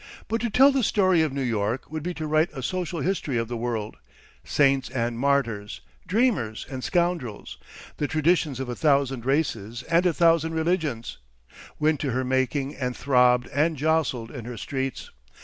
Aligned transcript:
But 0.27 0.41
to 0.41 0.49
tell 0.49 0.71
the 0.71 0.81
story 0.81 1.21
of 1.21 1.31
New 1.31 1.43
York 1.43 1.91
would 1.91 2.01
be 2.01 2.15
to 2.15 2.25
write 2.25 2.49
a 2.53 2.63
social 2.63 3.01
history 3.01 3.37
of 3.37 3.47
the 3.47 3.55
world; 3.55 3.97
saints 4.43 4.89
and 4.89 5.19
martyrs, 5.19 5.81
dreamers 6.07 6.65
and 6.71 6.83
scoundrels, 6.83 7.59
the 7.97 8.07
traditions 8.07 8.59
of 8.59 8.67
a 8.67 8.75
thousand 8.75 9.27
races 9.27 9.83
and 9.83 10.07
a 10.07 10.11
thousand 10.11 10.55
religions, 10.55 11.19
went 11.77 11.99
to 11.99 12.13
her 12.13 12.23
making 12.23 12.75
and 12.75 12.97
throbbed 12.97 13.45
and 13.49 13.77
jostled 13.77 14.31
in 14.31 14.45
her 14.45 14.57
streets. 14.57 15.11